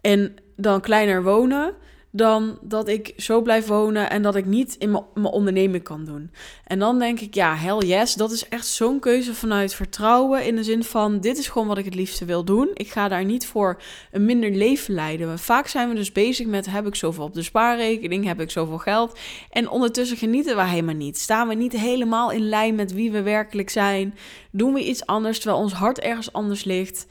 en 0.00 0.34
dan 0.56 0.80
kleiner 0.80 1.22
wonen 1.22 1.74
dan 2.14 2.58
dat 2.60 2.88
ik 2.88 3.12
zo 3.16 3.42
blijf 3.42 3.66
wonen 3.66 4.10
en 4.10 4.22
dat 4.22 4.34
ik 4.36 4.46
niet 4.46 4.76
in 4.78 4.90
mijn 4.90 5.24
onderneming 5.24 5.82
kan 5.82 6.04
doen. 6.04 6.30
En 6.64 6.78
dan 6.78 6.98
denk 6.98 7.20
ik, 7.20 7.34
ja, 7.34 7.56
hell 7.56 7.78
yes, 7.78 8.14
dat 8.14 8.30
is 8.30 8.48
echt 8.48 8.66
zo'n 8.66 8.98
keuze 8.98 9.34
vanuit 9.34 9.74
vertrouwen. 9.74 10.44
In 10.44 10.56
de 10.56 10.64
zin 10.64 10.84
van, 10.84 11.20
dit 11.20 11.38
is 11.38 11.48
gewoon 11.48 11.68
wat 11.68 11.78
ik 11.78 11.84
het 11.84 11.94
liefste 11.94 12.24
wil 12.24 12.44
doen. 12.44 12.70
Ik 12.74 12.88
ga 12.88 13.08
daar 13.08 13.24
niet 13.24 13.46
voor 13.46 13.80
een 14.10 14.24
minder 14.24 14.50
leven 14.50 14.94
leiden. 14.94 15.38
Vaak 15.38 15.66
zijn 15.66 15.88
we 15.88 15.94
dus 15.94 16.12
bezig 16.12 16.46
met, 16.46 16.70
heb 16.70 16.86
ik 16.86 16.94
zoveel 16.94 17.24
op 17.24 17.34
de 17.34 17.42
spaarrekening, 17.42 18.24
heb 18.24 18.40
ik 18.40 18.50
zoveel 18.50 18.78
geld? 18.78 19.18
En 19.50 19.68
ondertussen 19.68 20.16
genieten 20.16 20.56
we 20.56 20.64
helemaal 20.64 20.94
niet. 20.94 21.18
Staan 21.18 21.48
we 21.48 21.54
niet 21.54 21.72
helemaal 21.72 22.30
in 22.30 22.48
lijn 22.48 22.74
met 22.74 22.92
wie 22.92 23.12
we 23.12 23.22
werkelijk 23.22 23.70
zijn? 23.70 24.14
Doen 24.50 24.74
we 24.74 24.84
iets 24.84 25.06
anders 25.06 25.40
terwijl 25.40 25.62
ons 25.62 25.72
hart 25.72 25.98
ergens 25.98 26.32
anders 26.32 26.64
ligt? 26.64 27.06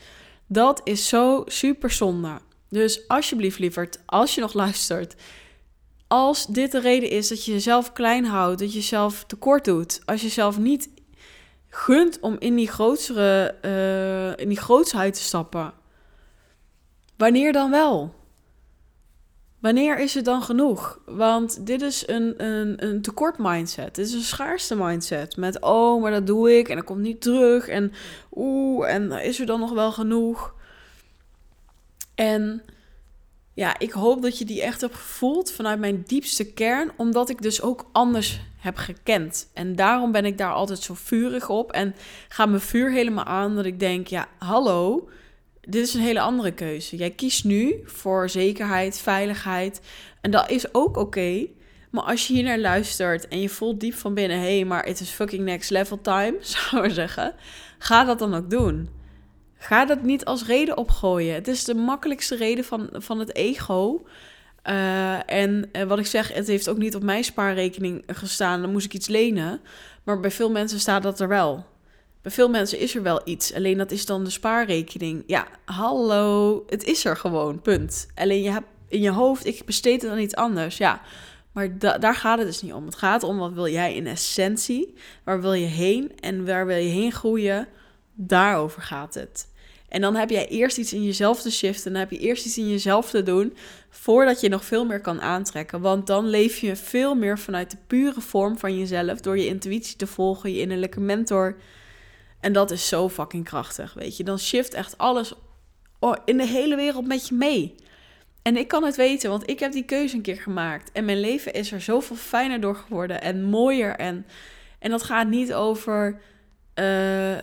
Dat 0.47 0.81
is 0.83 1.07
zo 1.07 1.43
super 1.45 1.91
zonde. 1.91 2.39
Dus 2.71 3.07
alsjeblieft, 3.07 3.59
lieverd, 3.59 3.99
als 4.05 4.35
je 4.35 4.41
nog 4.41 4.53
luistert. 4.63 5.15
Als 6.07 6.47
dit 6.47 6.71
de 6.71 6.79
reden 6.79 7.09
is 7.09 7.27
dat 7.27 7.45
je 7.45 7.51
jezelf 7.51 7.93
klein 7.93 8.25
houdt, 8.25 8.59
dat 8.59 8.73
je 8.73 8.79
jezelf 8.79 9.23
tekort 9.27 9.65
doet, 9.65 10.01
als 10.05 10.21
je 10.21 10.27
jezelf 10.27 10.57
niet 10.57 10.89
gunt 11.69 12.19
om 12.19 12.35
in 12.39 12.55
die 12.55 12.67
grotere, 12.67 13.55
uh, 13.65 14.43
in 14.43 14.49
die 14.49 14.59
grootsheid 14.59 15.13
te 15.13 15.21
stappen, 15.21 15.73
wanneer 17.17 17.53
dan 17.53 17.71
wel? 17.71 18.13
Wanneer 19.59 19.99
is 19.99 20.13
het 20.13 20.25
dan 20.25 20.43
genoeg? 20.43 20.99
Want 21.05 21.65
dit 21.65 21.81
is 21.81 22.07
een, 22.07 22.43
een, 22.45 22.85
een 22.85 23.01
tekort 23.01 23.37
mindset. 23.37 23.95
Dit 23.95 24.05
is 24.05 24.13
een 24.13 24.21
schaarste 24.21 24.75
mindset. 24.75 25.37
Met, 25.37 25.61
oh, 25.61 26.01
maar 26.01 26.11
dat 26.11 26.27
doe 26.27 26.57
ik 26.57 26.69
en 26.69 26.75
dat 26.75 26.85
komt 26.85 27.01
niet 27.01 27.21
terug. 27.21 27.67
En 27.67 27.91
oeh, 28.35 28.93
en 28.93 29.11
is 29.11 29.39
er 29.39 29.45
dan 29.45 29.59
nog 29.59 29.71
wel 29.71 29.91
genoeg? 29.91 30.53
En 32.15 32.63
ja, 33.53 33.79
ik 33.79 33.91
hoop 33.91 34.21
dat 34.21 34.37
je 34.37 34.45
die 34.45 34.61
echt 34.61 34.81
hebt 34.81 34.95
gevoeld 34.95 35.51
vanuit 35.51 35.79
mijn 35.79 36.03
diepste 36.07 36.53
kern, 36.53 36.91
omdat 36.97 37.29
ik 37.29 37.41
dus 37.41 37.61
ook 37.61 37.89
anders 37.91 38.39
heb 38.57 38.77
gekend. 38.77 39.49
En 39.53 39.75
daarom 39.75 40.11
ben 40.11 40.25
ik 40.25 40.37
daar 40.37 40.53
altijd 40.53 40.79
zo 40.79 40.93
vurig 40.93 41.49
op 41.49 41.71
en 41.71 41.95
ga 42.27 42.45
mijn 42.45 42.61
vuur 42.61 42.91
helemaal 42.91 43.25
aan 43.25 43.55
dat 43.55 43.65
ik 43.65 43.79
denk, 43.79 44.07
ja, 44.07 44.27
hallo, 44.37 45.09
dit 45.61 45.87
is 45.87 45.93
een 45.93 46.01
hele 46.01 46.19
andere 46.19 46.51
keuze. 46.51 46.95
Jij 46.95 47.11
kiest 47.11 47.43
nu 47.43 47.81
voor 47.85 48.29
zekerheid, 48.29 48.99
veiligheid 48.99 49.81
en 50.21 50.31
dat 50.31 50.49
is 50.49 50.73
ook 50.73 50.97
oké. 50.97 51.47
Maar 51.89 52.03
als 52.03 52.27
je 52.27 52.33
hier 52.33 52.43
naar 52.43 52.59
luistert 52.59 53.27
en 53.27 53.41
je 53.41 53.49
voelt 53.49 53.79
diep 53.79 53.93
van 53.93 54.13
binnen, 54.13 54.39
hé, 54.39 54.55
hey, 54.55 54.65
maar 54.65 54.85
het 54.85 54.99
is 54.99 55.09
fucking 55.09 55.43
next 55.43 55.69
level 55.69 56.01
time, 56.01 56.37
zou 56.69 56.85
ik 56.85 56.91
zeggen, 56.91 57.33
ga 57.77 58.03
dat 58.03 58.19
dan 58.19 58.33
ook 58.33 58.49
doen. 58.49 58.89
Ga 59.63 59.85
dat 59.85 60.01
niet 60.01 60.25
als 60.25 60.45
reden 60.45 60.77
opgooien. 60.77 61.33
Het 61.33 61.47
is 61.47 61.63
de 61.63 61.75
makkelijkste 61.75 62.35
reden 62.35 62.63
van, 62.63 62.89
van 62.91 63.19
het 63.19 63.35
ego. 63.35 64.05
Uh, 64.65 65.31
en 65.31 65.69
uh, 65.73 65.83
wat 65.83 65.99
ik 65.99 66.05
zeg, 66.05 66.33
het 66.33 66.47
heeft 66.47 66.69
ook 66.69 66.77
niet 66.77 66.95
op 66.95 67.03
mijn 67.03 67.23
spaarrekening 67.23 68.03
gestaan. 68.07 68.61
Dan 68.61 68.71
moest 68.71 68.85
ik 68.85 68.93
iets 68.93 69.07
lenen. 69.07 69.61
Maar 70.03 70.19
bij 70.19 70.31
veel 70.31 70.51
mensen 70.51 70.79
staat 70.79 71.03
dat 71.03 71.19
er 71.19 71.27
wel. 71.27 71.65
Bij 72.21 72.31
veel 72.31 72.49
mensen 72.49 72.79
is 72.79 72.95
er 72.95 73.03
wel 73.03 73.21
iets. 73.23 73.53
Alleen 73.53 73.77
dat 73.77 73.91
is 73.91 74.05
dan 74.05 74.23
de 74.23 74.29
spaarrekening. 74.29 75.23
Ja, 75.27 75.47
hallo. 75.65 76.63
Het 76.67 76.83
is 76.83 77.05
er 77.05 77.17
gewoon. 77.17 77.61
Punt. 77.61 78.07
Alleen 78.15 78.41
je 78.41 78.51
hebt 78.51 78.67
in 78.87 79.01
je 79.01 79.11
hoofd, 79.11 79.45
ik 79.45 79.65
besteed 79.65 80.01
het 80.01 80.11
aan 80.11 80.19
iets 80.19 80.35
anders. 80.35 80.77
Ja. 80.77 81.01
Maar 81.51 81.77
da 81.77 81.97
daar 81.97 82.15
gaat 82.15 82.37
het 82.37 82.47
dus 82.47 82.61
niet 82.61 82.73
om. 82.73 82.85
Het 82.85 82.95
gaat 82.95 83.23
om 83.23 83.37
wat 83.37 83.53
wil 83.53 83.67
jij 83.67 83.95
in 83.95 84.07
essentie? 84.07 84.93
Waar 85.23 85.41
wil 85.41 85.53
je 85.53 85.65
heen? 85.65 86.11
En 86.19 86.45
waar 86.45 86.65
wil 86.65 86.77
je 86.77 86.89
heen 86.89 87.11
groeien? 87.11 87.67
Daarover 88.13 88.81
gaat 88.81 89.13
het. 89.13 89.49
En 89.91 90.01
dan 90.01 90.15
heb 90.15 90.29
jij 90.29 90.47
eerst 90.47 90.77
iets 90.77 90.93
in 90.93 91.03
jezelf 91.03 91.41
te 91.41 91.51
shiften. 91.51 91.91
Dan 91.91 92.01
heb 92.01 92.11
je 92.11 92.17
eerst 92.17 92.45
iets 92.45 92.57
in 92.57 92.69
jezelf 92.69 93.09
te 93.09 93.23
doen. 93.23 93.55
Voordat 93.89 94.41
je 94.41 94.49
nog 94.49 94.65
veel 94.65 94.85
meer 94.85 95.01
kan 95.01 95.21
aantrekken. 95.21 95.81
Want 95.81 96.07
dan 96.07 96.29
leef 96.29 96.57
je 96.57 96.75
veel 96.75 97.15
meer 97.15 97.39
vanuit 97.39 97.71
de 97.71 97.77
pure 97.87 98.21
vorm 98.21 98.57
van 98.57 98.77
jezelf. 98.77 99.21
Door 99.21 99.37
je 99.37 99.47
intuïtie 99.47 99.95
te 99.95 100.07
volgen, 100.07 100.51
je 100.51 100.59
innerlijke 100.59 100.99
mentor. 100.99 101.55
En 102.39 102.53
dat 102.53 102.71
is 102.71 102.87
zo 102.87 103.09
fucking 103.09 103.45
krachtig. 103.45 103.93
Weet 103.93 104.17
je, 104.17 104.23
dan 104.23 104.39
shift 104.39 104.73
echt 104.73 104.97
alles 104.97 105.33
in 106.25 106.37
de 106.37 106.47
hele 106.47 106.75
wereld 106.75 107.07
met 107.07 107.27
je 107.27 107.35
mee. 107.35 107.75
En 108.41 108.57
ik 108.57 108.67
kan 108.67 108.83
het 108.83 108.95
weten, 108.95 109.29
want 109.29 109.49
ik 109.49 109.59
heb 109.59 109.71
die 109.71 109.85
keuze 109.85 110.15
een 110.15 110.21
keer 110.21 110.41
gemaakt. 110.41 110.91
En 110.91 111.05
mijn 111.05 111.19
leven 111.19 111.53
is 111.53 111.71
er 111.71 111.81
zoveel 111.81 112.15
fijner 112.15 112.61
door 112.61 112.75
geworden 112.75 113.21
en 113.21 113.43
mooier. 113.43 113.95
En, 113.95 114.25
en 114.79 114.89
dat 114.89 115.03
gaat 115.03 115.27
niet 115.27 115.53
over. 115.53 116.19
Uh, 116.75 117.37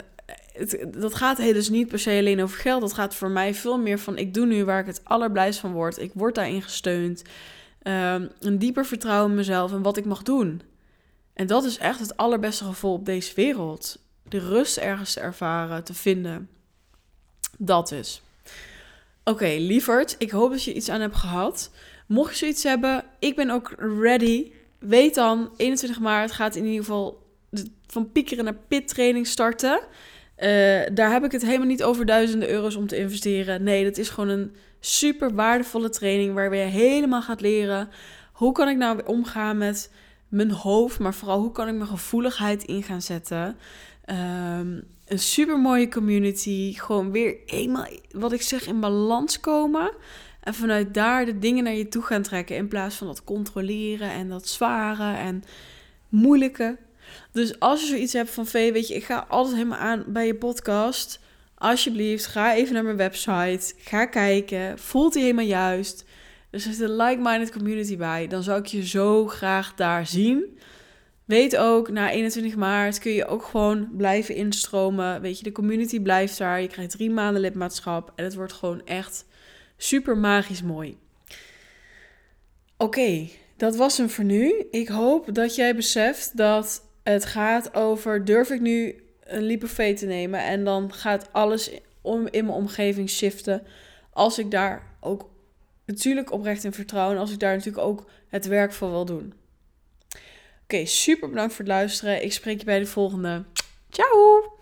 dat 0.88 1.14
gaat 1.14 1.36
dus 1.36 1.68
niet 1.68 1.88
per 1.88 1.98
se 1.98 2.10
alleen 2.10 2.42
over 2.42 2.58
geld. 2.58 2.80
Dat 2.80 2.92
gaat 2.92 3.14
voor 3.14 3.30
mij 3.30 3.54
veel 3.54 3.78
meer 3.78 3.98
van 3.98 4.18
ik 4.18 4.34
doe 4.34 4.46
nu 4.46 4.64
waar 4.64 4.80
ik 4.80 4.86
het 4.86 5.00
allerblijst 5.04 5.58
van 5.58 5.72
word. 5.72 5.98
Ik 5.98 6.10
word 6.14 6.34
daarin 6.34 6.62
gesteund. 6.62 7.22
Um, 7.82 8.30
een 8.40 8.58
dieper 8.58 8.86
vertrouwen 8.86 9.30
in 9.30 9.36
mezelf 9.36 9.72
en 9.72 9.82
wat 9.82 9.96
ik 9.96 10.04
mag 10.04 10.22
doen. 10.22 10.62
En 11.32 11.46
dat 11.46 11.64
is 11.64 11.78
echt 11.78 12.00
het 12.00 12.16
allerbeste 12.16 12.64
gevoel 12.64 12.92
op 12.92 13.06
deze 13.06 13.34
wereld. 13.34 13.98
De 14.28 14.38
rust 14.38 14.76
ergens 14.76 15.12
te 15.12 15.20
ervaren, 15.20 15.84
te 15.84 15.94
vinden. 15.94 16.48
Dat 17.58 17.92
is. 17.92 18.22
Oké, 19.24 19.30
okay, 19.30 19.58
lieverd, 19.58 20.14
ik 20.18 20.30
hoop 20.30 20.50
dat 20.50 20.64
je 20.64 20.74
iets 20.74 20.88
aan 20.88 21.00
hebt 21.00 21.16
gehad. 21.16 21.70
Mocht 22.06 22.30
je 22.30 22.36
zoiets 22.36 22.62
hebben, 22.62 23.04
ik 23.18 23.36
ben 23.36 23.50
ook 23.50 23.74
ready. 24.00 24.52
Weet 24.78 25.14
dan, 25.14 25.50
21 25.56 26.00
maart 26.00 26.32
gaat 26.32 26.56
in 26.56 26.64
ieder 26.64 26.84
geval 26.84 27.26
van 27.86 28.12
piekeren 28.12 28.44
naar 28.44 28.58
pit 28.68 28.88
training 28.88 29.26
starten. 29.26 29.80
Uh, 30.38 30.46
daar 30.94 31.12
heb 31.12 31.24
ik 31.24 31.32
het 31.32 31.42
helemaal 31.42 31.66
niet 31.66 31.82
over 31.82 32.06
duizenden 32.06 32.48
euro's 32.50 32.76
om 32.76 32.86
te 32.86 32.96
investeren. 32.96 33.62
Nee, 33.62 33.84
dat 33.84 33.98
is 33.98 34.08
gewoon 34.08 34.28
een 34.28 34.54
super 34.80 35.34
waardevolle 35.34 35.88
training 35.88 36.34
waar 36.34 36.54
je 36.54 36.62
helemaal 36.62 37.22
gaat 37.22 37.40
leren. 37.40 37.88
Hoe 38.32 38.52
kan 38.52 38.68
ik 38.68 38.76
nou 38.76 39.00
omgaan 39.04 39.58
met 39.58 39.90
mijn 40.28 40.50
hoofd, 40.50 40.98
maar 40.98 41.14
vooral 41.14 41.40
hoe 41.40 41.52
kan 41.52 41.68
ik 41.68 41.74
mijn 41.74 41.88
gevoeligheid 41.88 42.64
in 42.64 42.82
gaan 42.82 43.02
zetten. 43.02 43.56
Um, 44.06 44.82
een 45.06 45.18
super 45.18 45.58
mooie 45.58 45.88
community. 45.88 46.74
Gewoon 46.74 47.10
weer 47.10 47.36
eenmaal, 47.46 47.86
wat 48.10 48.32
ik 48.32 48.42
zeg, 48.42 48.66
in 48.66 48.80
balans 48.80 49.40
komen. 49.40 49.92
En 50.40 50.54
vanuit 50.54 50.94
daar 50.94 51.24
de 51.24 51.38
dingen 51.38 51.64
naar 51.64 51.74
je 51.74 51.88
toe 51.88 52.02
gaan 52.02 52.22
trekken. 52.22 52.56
In 52.56 52.68
plaats 52.68 52.96
van 52.96 53.06
dat 53.06 53.24
controleren 53.24 54.10
en 54.10 54.28
dat 54.28 54.48
zware 54.48 55.16
en 55.16 55.42
moeilijke. 56.08 56.76
Dus 57.32 57.60
als 57.60 57.80
je 57.80 57.86
zoiets 57.86 58.12
hebt 58.12 58.30
van 58.30 58.46
V, 58.46 58.72
weet 58.72 58.88
je, 58.88 58.94
ik 58.94 59.04
ga 59.04 59.26
altijd 59.28 59.56
helemaal 59.56 59.78
aan 59.78 60.04
bij 60.06 60.26
je 60.26 60.34
podcast. 60.34 61.20
Alsjeblieft, 61.54 62.26
ga 62.26 62.54
even 62.54 62.74
naar 62.74 62.84
mijn 62.84 62.96
website. 62.96 63.74
Ga 63.78 64.06
kijken. 64.06 64.78
Voelt 64.78 65.12
die 65.12 65.22
helemaal 65.22 65.44
juist? 65.44 66.04
Er 66.50 66.60
zit 66.60 66.80
een 66.80 66.96
like-minded 66.96 67.52
community 67.52 67.96
bij. 67.96 68.26
Dan 68.26 68.42
zou 68.42 68.58
ik 68.58 68.66
je 68.66 68.86
zo 68.86 69.26
graag 69.26 69.74
daar 69.74 70.06
zien. 70.06 70.58
Weet 71.24 71.56
ook, 71.56 71.90
na 71.90 72.10
21 72.10 72.56
maart 72.56 72.98
kun 72.98 73.12
je 73.12 73.26
ook 73.26 73.44
gewoon 73.44 73.88
blijven 73.96 74.34
instromen. 74.34 75.20
Weet 75.20 75.38
je, 75.38 75.44
de 75.44 75.52
community 75.52 76.00
blijft 76.00 76.38
daar. 76.38 76.60
Je 76.60 76.68
krijgt 76.68 76.90
drie 76.90 77.10
maanden 77.10 77.42
lidmaatschap. 77.42 78.12
En 78.16 78.24
het 78.24 78.34
wordt 78.34 78.52
gewoon 78.52 78.86
echt 78.86 79.26
super 79.76 80.16
magisch 80.16 80.62
mooi. 80.62 80.98
Oké, 82.76 83.28
dat 83.56 83.76
was 83.76 83.96
hem 83.96 84.10
voor 84.10 84.24
nu. 84.24 84.66
Ik 84.70 84.88
hoop 84.88 85.34
dat 85.34 85.54
jij 85.54 85.74
beseft 85.74 86.36
dat 86.36 86.87
het 87.12 87.24
gaat 87.24 87.74
over, 87.74 88.24
durf 88.24 88.50
ik 88.50 88.60
nu 88.60 89.02
een 89.20 89.42
leap 89.42 89.64
te 89.96 90.06
nemen 90.06 90.40
en 90.40 90.64
dan 90.64 90.92
gaat 90.92 91.32
alles 91.32 91.70
om, 92.00 92.26
in 92.26 92.44
mijn 92.44 92.56
omgeving 92.56 93.10
shiften. 93.10 93.62
Als 94.12 94.38
ik 94.38 94.50
daar 94.50 94.82
ook 95.00 95.30
natuurlijk 95.84 96.32
oprecht 96.32 96.64
in 96.64 96.72
vertrouw 96.72 97.10
en 97.10 97.18
als 97.18 97.32
ik 97.32 97.38
daar 97.38 97.56
natuurlijk 97.56 97.86
ook 97.86 98.10
het 98.28 98.46
werk 98.46 98.72
voor 98.72 98.90
wil 98.90 99.04
doen. 99.04 99.34
Oké, 100.62 100.84
super 100.86 101.28
bedankt 101.28 101.54
voor 101.54 101.64
het 101.64 101.74
luisteren. 101.74 102.24
Ik 102.24 102.32
spreek 102.32 102.58
je 102.58 102.64
bij 102.64 102.78
de 102.78 102.86
volgende. 102.86 103.44
Ciao! 103.90 104.57